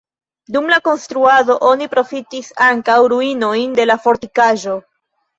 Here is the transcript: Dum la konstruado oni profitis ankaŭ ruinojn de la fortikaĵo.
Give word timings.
Dum 0.53 0.67
la 0.73 0.77
konstruado 0.85 1.57
oni 1.71 1.87
profitis 1.91 2.49
ankaŭ 2.67 2.95
ruinojn 3.13 3.75
de 3.81 3.85
la 3.91 3.99
fortikaĵo. 4.07 4.75